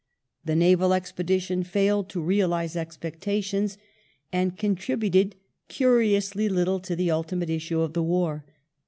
The 0.43 0.55
naval 0.55 0.95
expedition 0.95 1.61
failed 1.61 2.09
to 2.09 2.21
realize 2.23 2.75
expectations, 2.75 3.77
and 4.33 4.57
contributed 4.57 5.35
curiously 5.67 6.49
little 6.49 6.79
to 6.79 6.95
the 6.95 7.09
ulti 7.09 7.37
mate 7.37 7.51
issue 7.51 7.81
of 7.81 7.93
the 7.93 8.01
war. 8.01 8.43